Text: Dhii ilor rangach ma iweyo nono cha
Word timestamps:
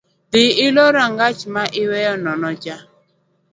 Dhii 0.31 0.51
ilor 0.67 0.93
rangach 0.97 1.41
ma 1.53 1.63
iweyo 1.81 2.13
nono 2.23 2.51
cha 2.63 2.77